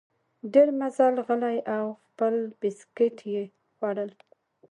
[0.53, 3.43] ډېر مزل غلی او خپل بسکیټ یې
[3.75, 4.09] خوړل.